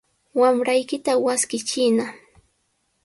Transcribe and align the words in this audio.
Wamraykita 0.39 1.11
wasqichiyna. 1.25 2.05